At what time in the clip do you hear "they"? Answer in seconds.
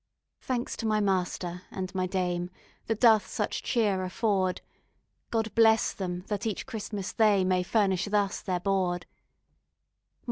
7.11-7.43